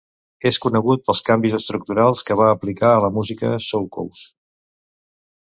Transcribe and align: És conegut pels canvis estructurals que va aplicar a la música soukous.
És 0.49 0.57
conegut 0.61 1.03
pels 1.09 1.21
canvis 1.27 1.55
estructurals 1.57 2.23
que 2.31 2.39
va 2.41 2.49
aplicar 2.55 2.91
a 2.95 3.05
la 3.05 3.13
música 3.19 3.53
soukous. 3.67 4.27